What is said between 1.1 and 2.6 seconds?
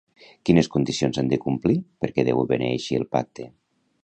s'han de complir perquè Déu